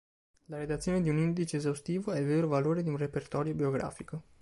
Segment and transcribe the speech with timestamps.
[0.47, 4.23] La redazione di un indice esaustivo è il vero valore di un repertorio biografico.